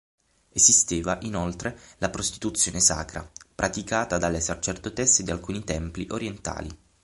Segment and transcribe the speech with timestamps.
[0.49, 6.75] Esisteva inoltre la prostituzione sacra, praticata dalle sacerdotesse di alcuni templi orientali.